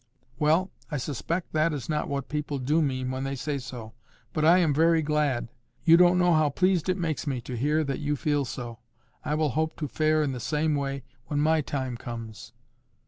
"Well, 0.39 0.71
I 0.89 0.97
suspect 0.97 1.53
that 1.53 1.73
is 1.73 1.87
not 1.87 2.07
what 2.09 2.27
people 2.27 2.57
do 2.57 2.81
mean 2.81 3.11
when 3.11 3.23
they 3.23 3.35
say 3.35 3.59
so. 3.59 3.93
But 4.33 4.43
I 4.43 4.57
am 4.57 4.73
very 4.73 5.03
glad—you 5.03 5.95
don't 5.95 6.17
know 6.17 6.33
how 6.33 6.49
pleased 6.49 6.89
it 6.89 6.97
makes 6.97 7.27
me 7.27 7.39
to 7.41 7.55
hear 7.55 7.83
that 7.83 7.99
you 7.99 8.15
feel 8.15 8.43
so. 8.43 8.79
I 9.23 9.35
will 9.35 9.49
hope 9.49 9.75
to 9.77 9.87
fare 9.87 10.23
in 10.23 10.31
the 10.31 10.39
same 10.39 10.73
way 10.73 11.03
when 11.27 11.39
my 11.39 11.61
time 11.61 11.97
comes." 11.97 12.51